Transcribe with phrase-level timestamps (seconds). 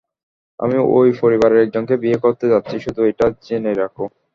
[0.59, 4.03] আমি ওই পরিবারের একজনকে বিয়ে করতে যাচ্ছি, শুধু এটা জেনে রাখো।